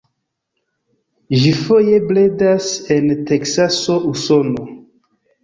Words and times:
Ĝi 1.41 1.51
foje 1.57 1.99
bredas 2.13 2.71
en 2.97 3.13
Teksaso, 3.33 4.01
Usono. 4.15 4.69